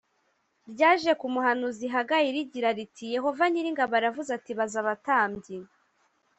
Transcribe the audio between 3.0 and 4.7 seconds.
yehova nyir ingabo aravuze ati